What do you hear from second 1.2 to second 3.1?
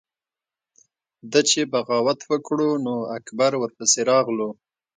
ده چې بغاوت وکړو نو